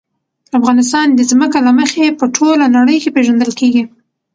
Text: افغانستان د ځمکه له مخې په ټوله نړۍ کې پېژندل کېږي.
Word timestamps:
افغانستان 0.59 1.07
د 1.13 1.19
ځمکه 1.31 1.59
له 1.67 1.71
مخې 1.79 2.15
په 2.19 2.25
ټوله 2.35 2.65
نړۍ 2.77 2.97
کې 3.03 3.13
پېژندل 3.15 3.51
کېږي. 3.59 3.83